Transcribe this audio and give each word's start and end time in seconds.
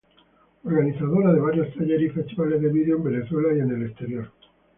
Organizadora 0.63 1.31
de 1.31 1.39
varios 1.39 1.75
talleres 1.75 2.09
y 2.09 2.15
festivales 2.15 2.59
de 2.59 2.69
video 2.69 2.97
en 2.97 3.03
Venezuela 3.03 3.53
y 3.53 3.59
en 3.59 3.69
el 3.69 3.83
exterior. 3.85 4.31